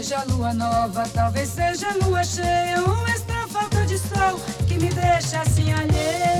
[0.00, 5.42] Seja lua nova, talvez seja lua cheia, ou esta falta de sol que me deixa
[5.42, 6.39] assim alheia.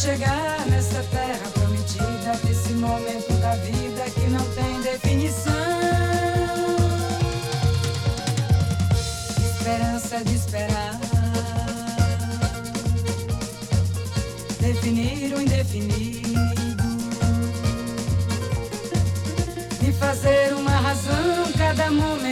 [0.00, 5.52] Chegar nessa terra prometida, desse momento da vida que não tem definição.
[9.44, 10.98] Esperança de esperar,
[14.58, 16.30] definir o indefinido,
[19.82, 22.29] me fazer uma razão cada momento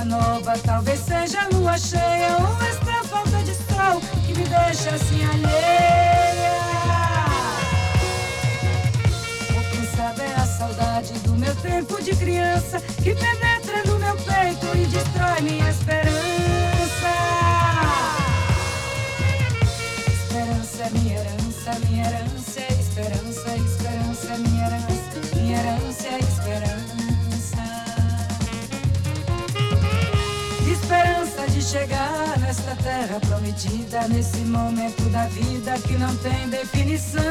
[0.00, 5.24] lua nova, talvez seja lua cheia, ou esta falta de sol que me deixa assim
[5.24, 6.52] alheia.
[9.56, 14.16] Ou quem sabe é a saudade do meu tempo de criança que penetra no meu
[14.16, 16.20] peito e destrói minha esperança.
[20.12, 22.29] Esperança é minha herança, minha herança
[31.70, 37.22] chegar nesta terra prometida, nesse momento da vida que não tem definição.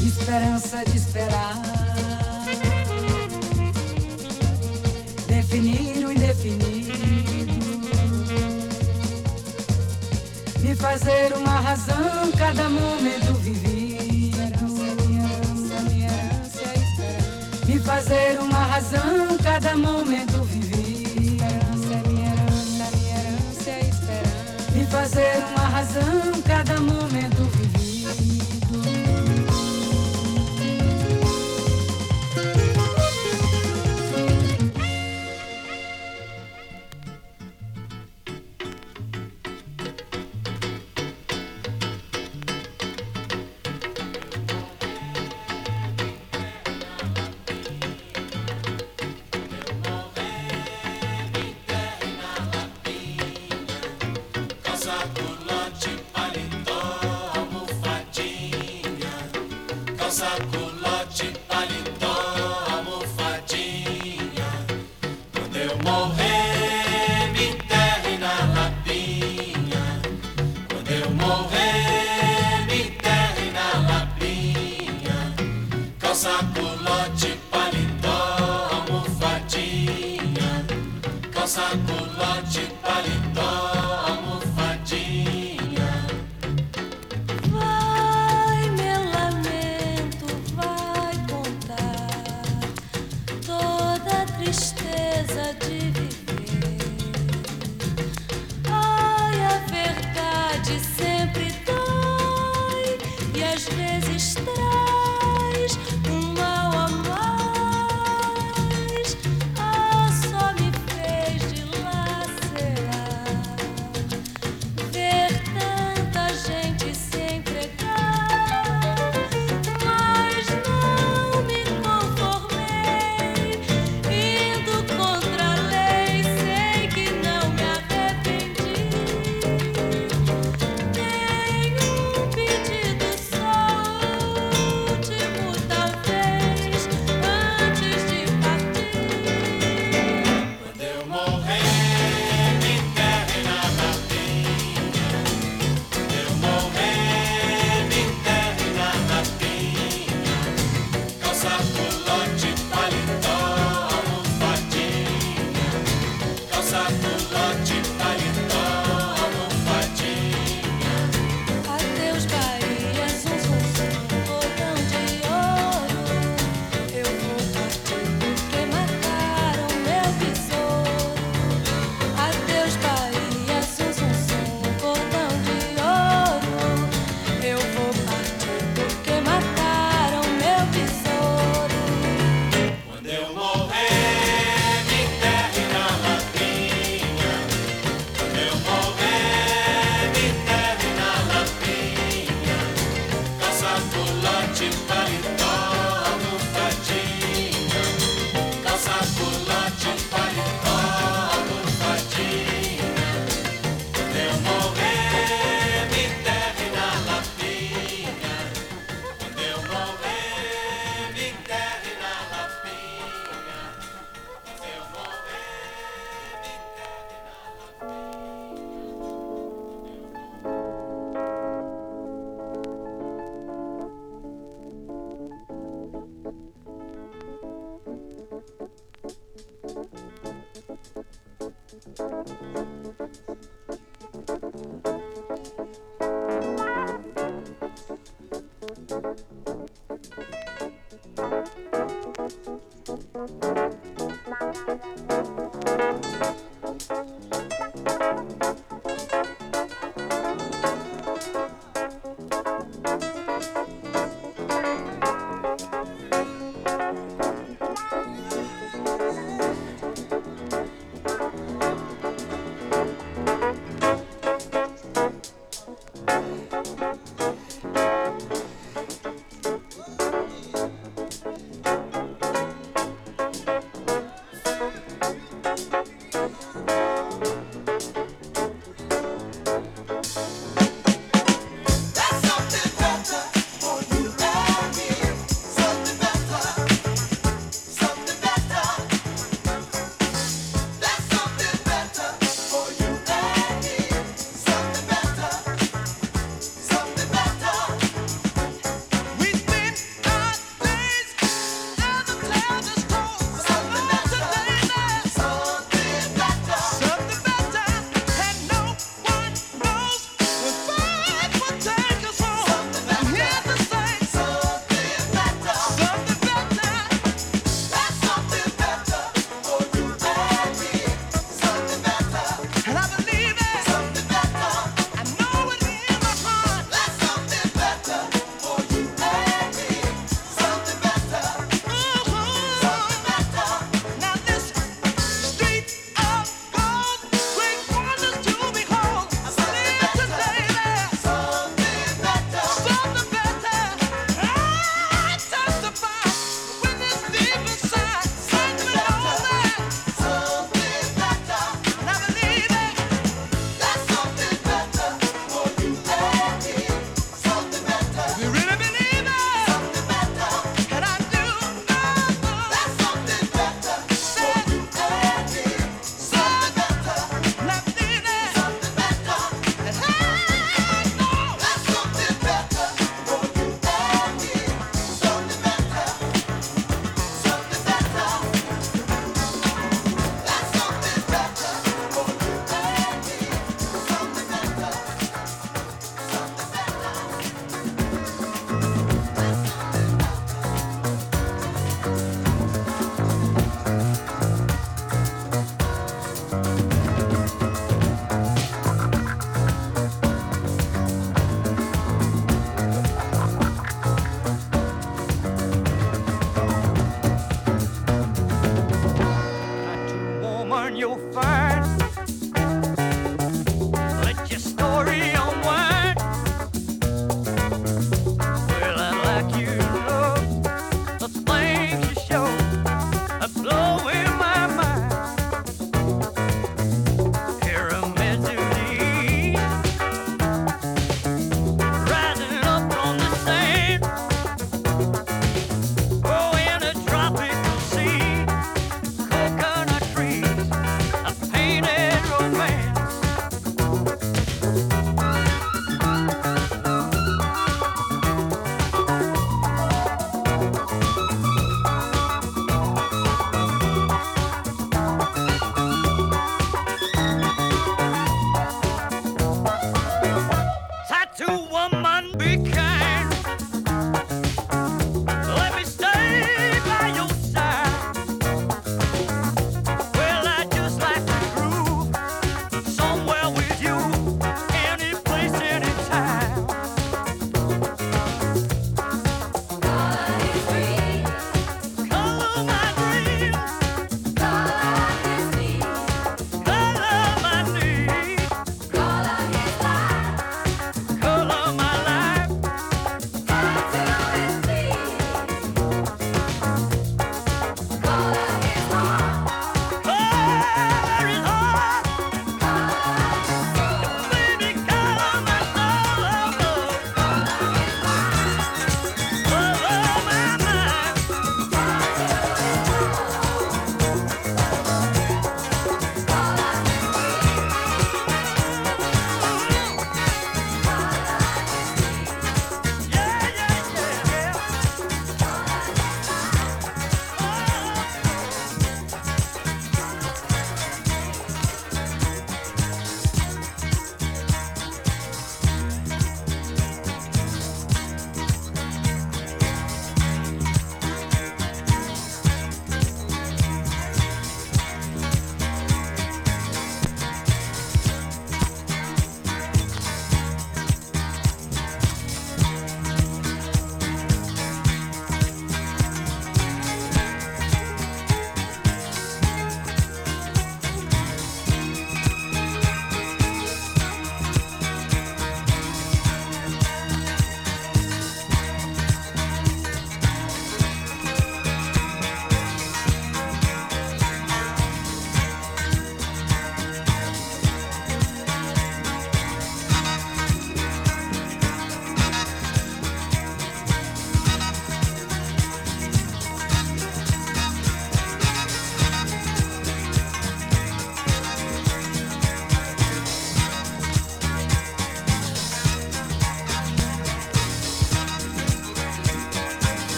[0.00, 1.60] Esperança de esperar,
[5.26, 6.92] definir o indefinido,
[10.60, 13.84] me fazer uma razão cada momento vivido.
[17.66, 20.33] Me fazer uma razão cada momento
[25.14, 27.33] Fazer uma razão cada momento
[54.84, 56.78] Calça, culote, paletó,
[57.34, 59.14] almofadinha.
[59.96, 60.26] Calça,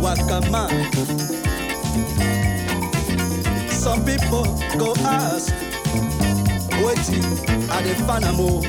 [0.00, 0.68] Wakama.
[3.70, 4.44] Some people
[4.78, 5.52] go ask,
[6.84, 7.24] waiting
[7.70, 8.60] at the Panama?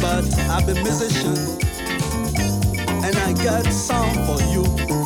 [0.00, 1.36] But I'm a musician
[3.04, 4.97] and I got some for you.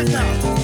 [0.00, 0.59] right now.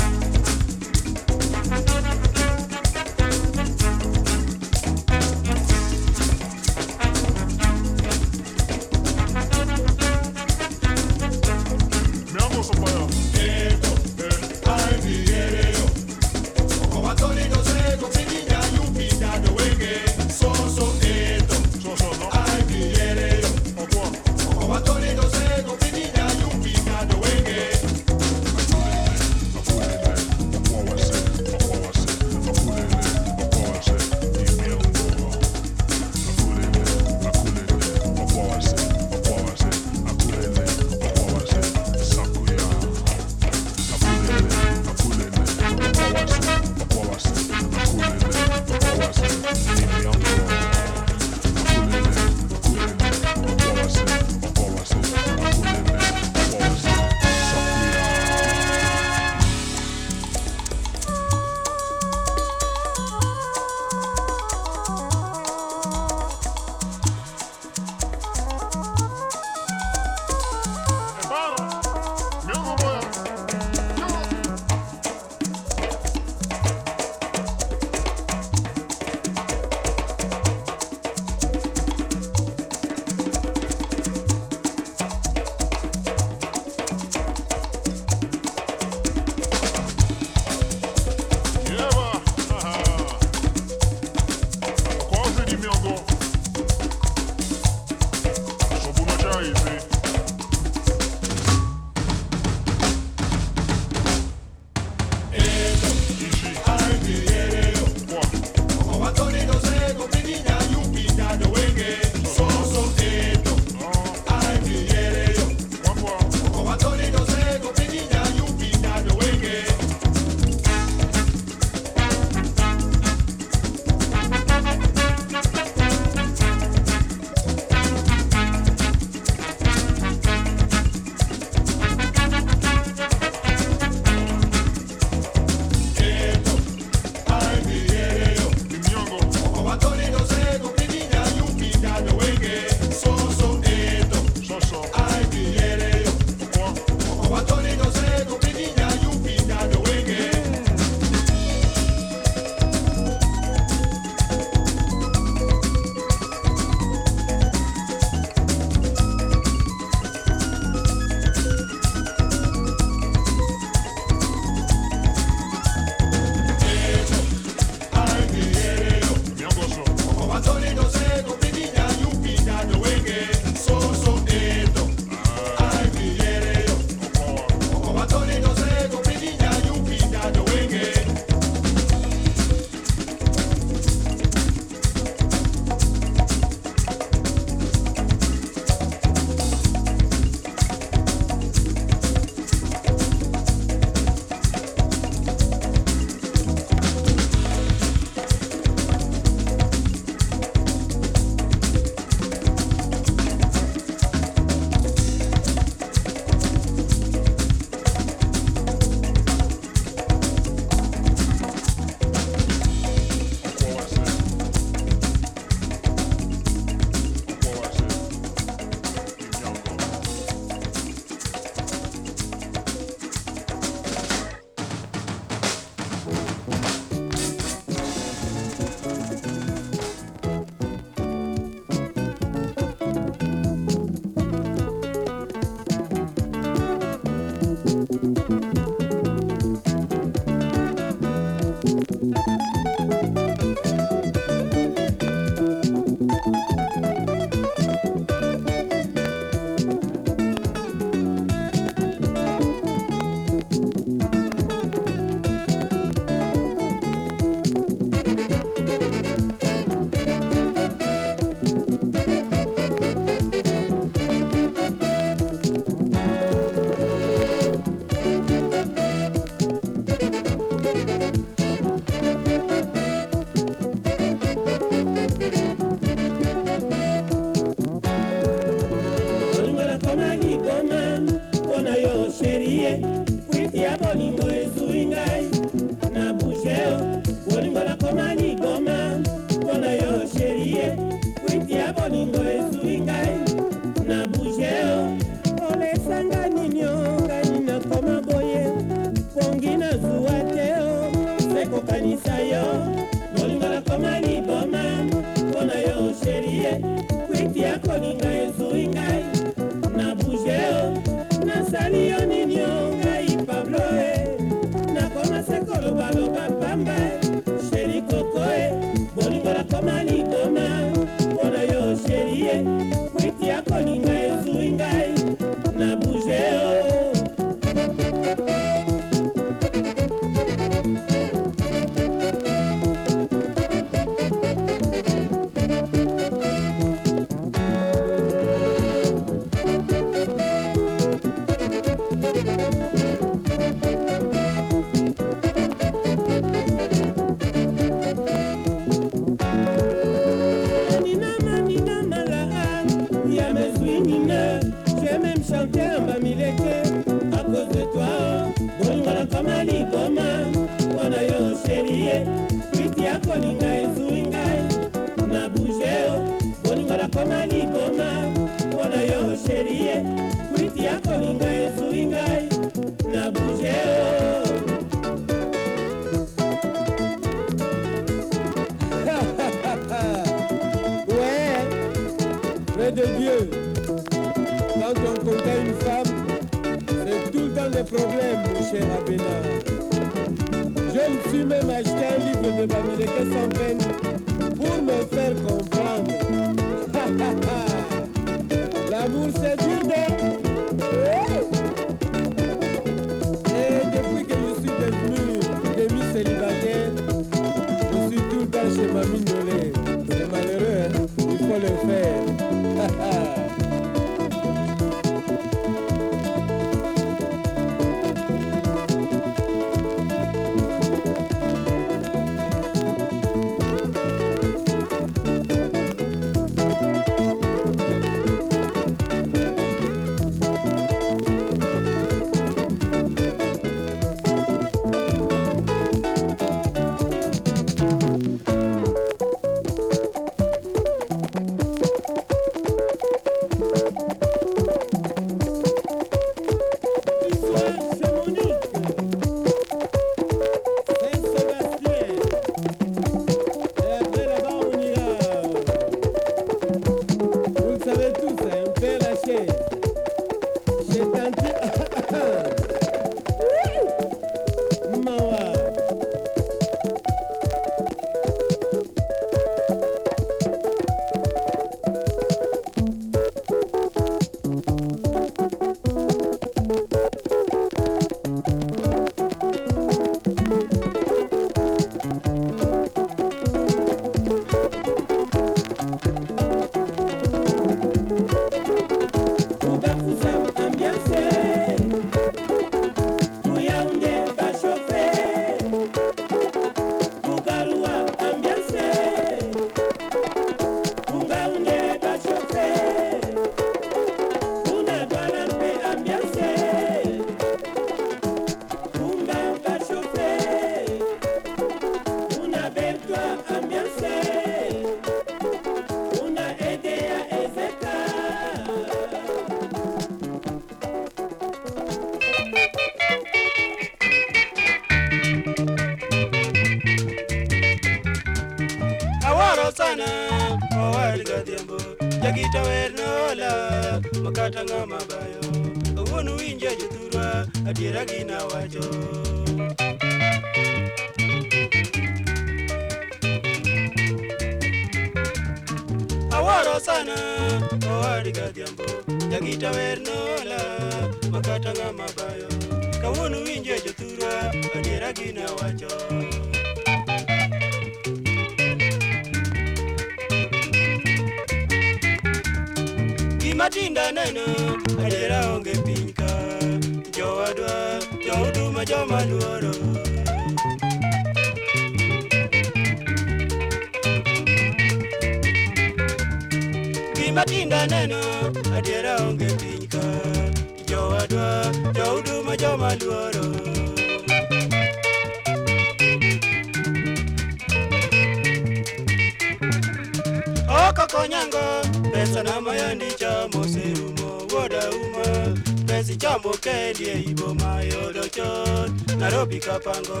[599.28, 600.00] Bobby Kapango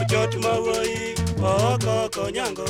[0.00, 2.66] Ochot mawuoyi Ooko Konyango.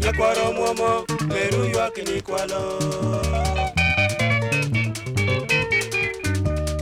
[0.00, 2.78] Nyakwaro Mwomo Meru ywak ni kwalo.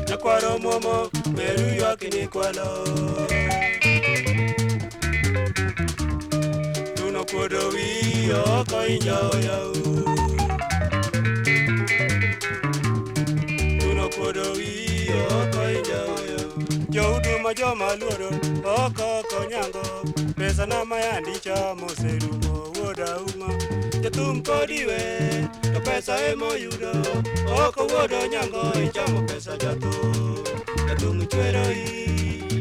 [0.09, 2.87] Nyakwaro Mwomo Meru ywak ni kwalo.
[6.95, 10.20] Tuno kuodo wiyi Ooko inyoyau
[14.33, 15.11] luoro wiyi
[15.41, 16.41] ok injaoyo
[16.89, 18.31] jouduma joma luoro
[18.65, 19.85] ok okonyango
[20.39, 23.49] pesana mayandi chama oserumo wuoda uma
[24.03, 25.01] jathum kodi we
[25.75, 26.93] to pesa emoyudo
[27.67, 30.45] ok owuodo nyango ichamo pesa jathum
[30.89, 31.85] jathum chweroi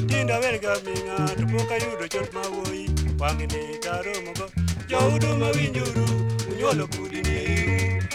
[0.07, 2.85] tinda werga ming'a to pok ayudo chot mawuoyi
[3.19, 4.45] wang'ni karomogo
[4.89, 6.05] jouduma winjuru
[6.51, 7.39] unyuolo kudini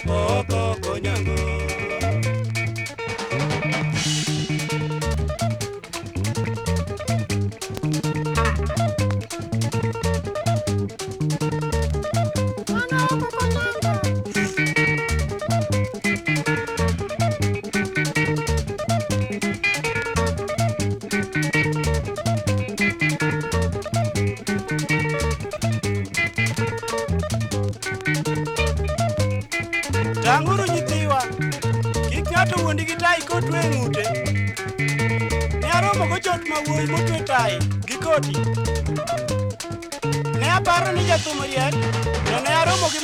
[0.08, 1.38] ok nyango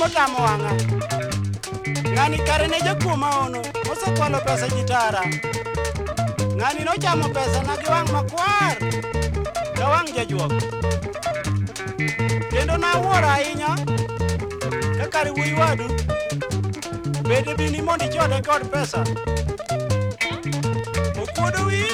[0.00, 0.72] motamo wang'a.
[2.12, 5.22] Ng'ani kare ne jakuo maono, mosekwalo pesa ji tara.
[6.56, 8.76] Ng'ani nochamo pesa na gi wang' makwar,
[9.76, 10.52] ka wang' jajuok.
[12.50, 13.70] Kendo nawuoro ahinya,
[14.98, 15.86] ka kare wuoyi wadu
[17.28, 19.00] bende bini mondo ichode kod pesa
[21.22, 21.84] okuodo wi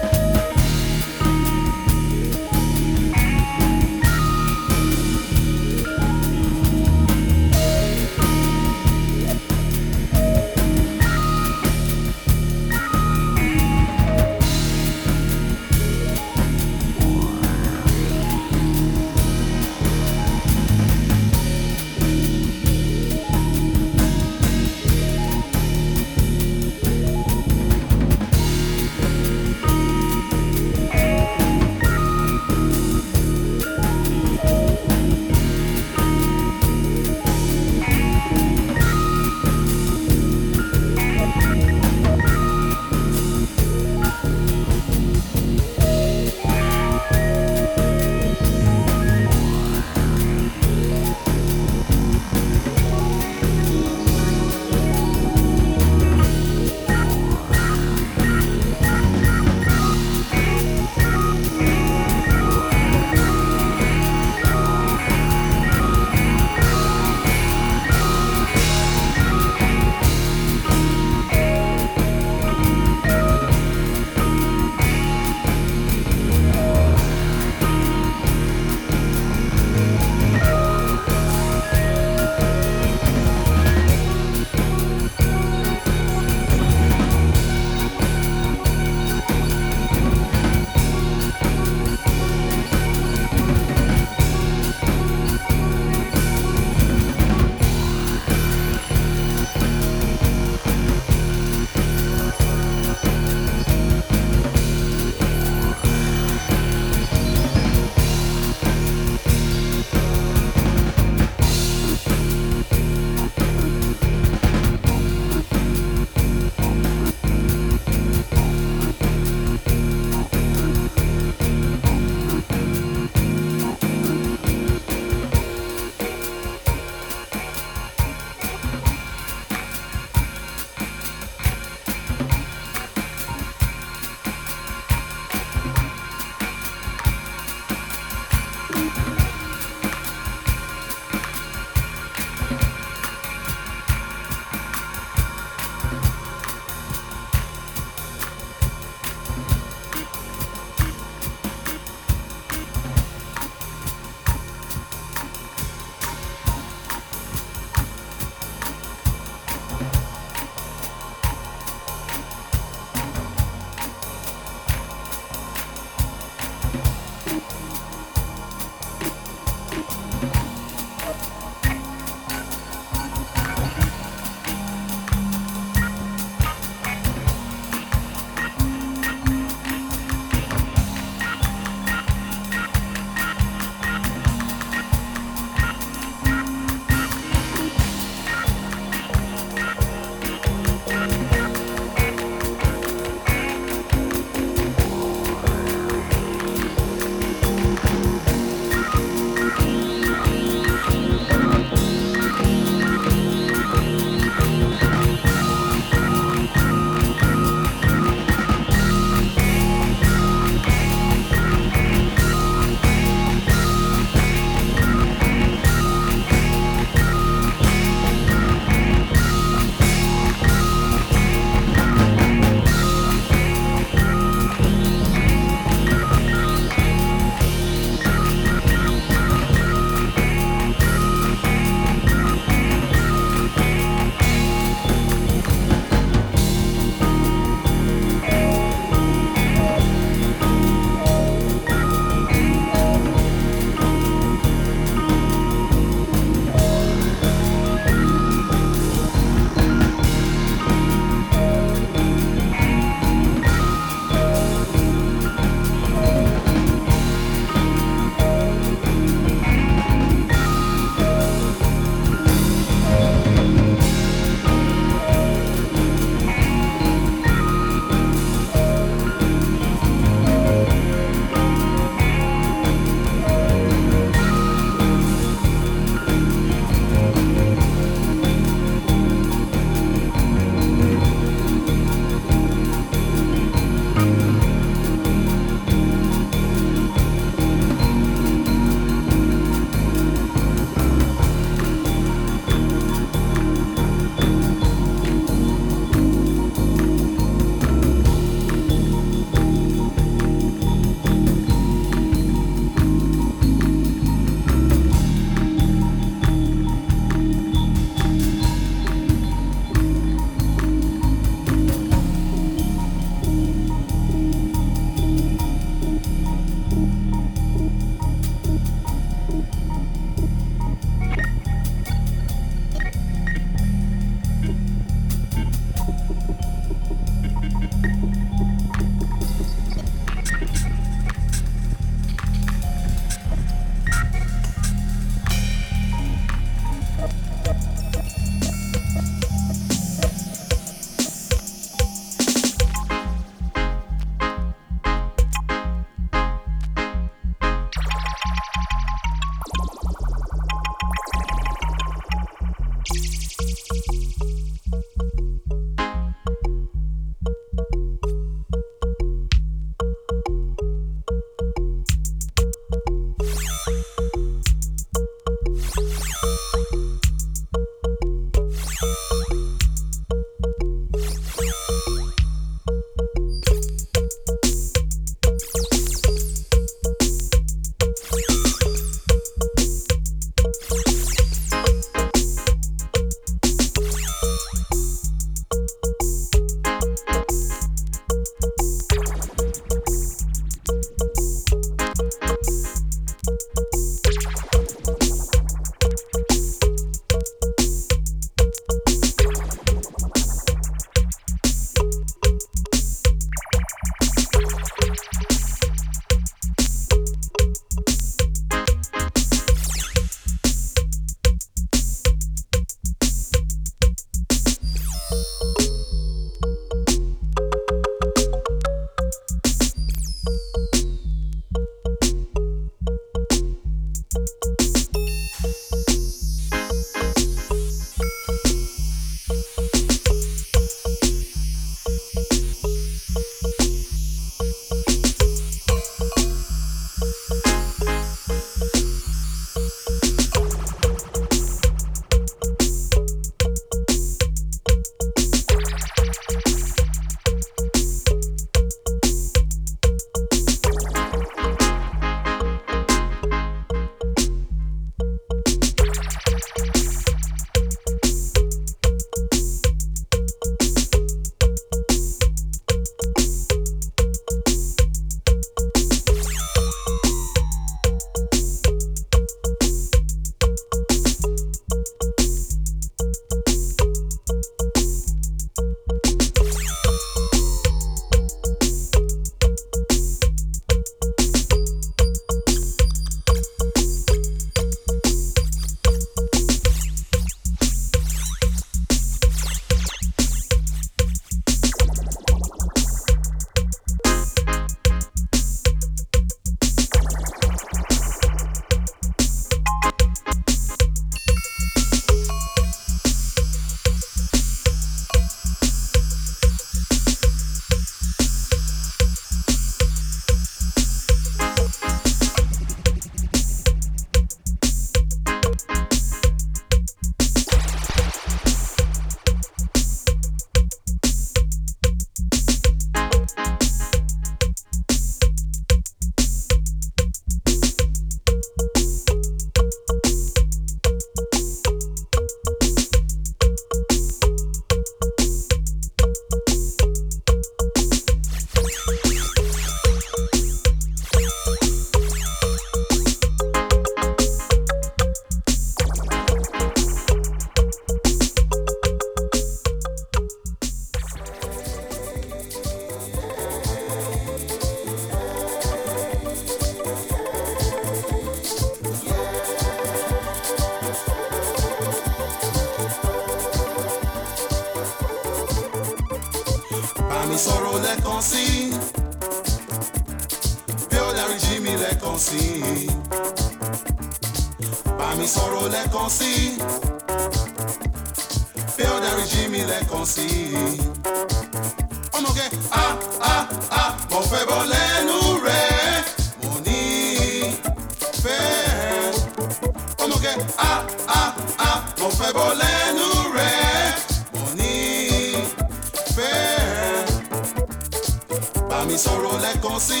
[598.78, 600.00] bá mi sọ̀rọ̀ lẹ́ẹ̀kan sí.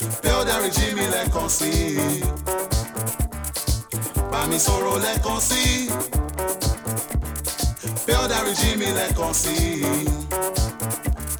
[0.00, 1.70] I pé ó dárí jí mi lẹ́ẹ̀kan sí.
[4.18, 5.62] I bá mi sọ̀rọ̀ lẹ́ẹ̀kan sí.
[7.86, 9.56] I pé ó dárí jí mi lẹ́ẹ̀kan sí.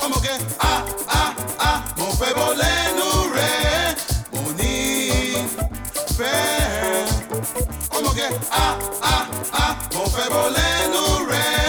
[0.01, 0.35] I ọmọge
[0.71, 0.73] a
[1.21, 1.23] a
[1.69, 3.89] a mo fẹ́ bọ́ lẹ́nu rẹ̀.
[4.33, 4.73] Mo ní
[6.19, 6.39] fẹ́
[7.97, 8.27] ọmọge
[8.63, 8.65] a
[9.13, 9.15] a
[9.63, 9.65] a
[9.95, 11.64] mo fẹ́ bọ́ lẹ́nu rẹ̀.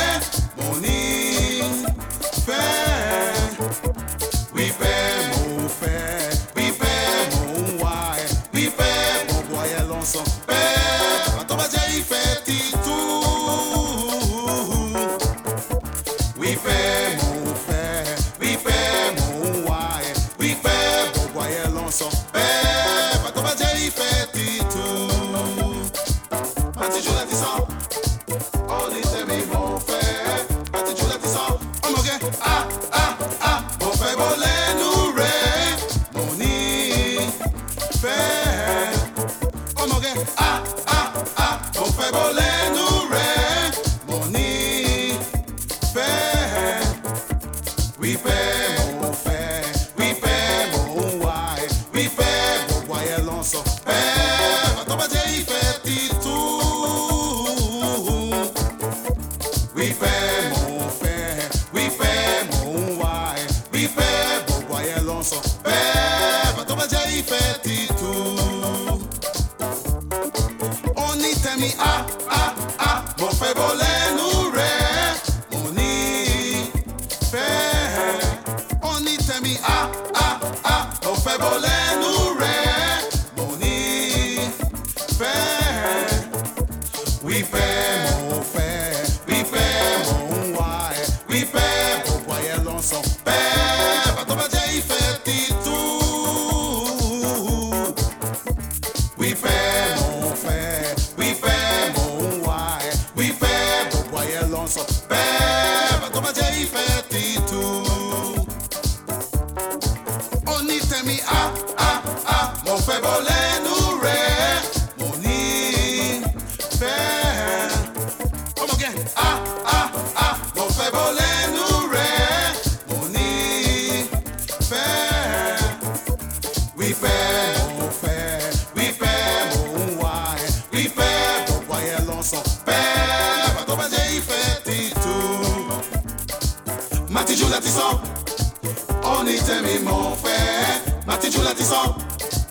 [141.25, 141.95] Mati la ti san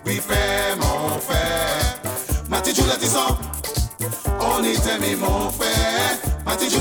[0.05, 2.01] Oui frère, mon frère
[2.49, 3.37] Matiju la ti san
[4.41, 6.81] On y t'aime mon frère Matiju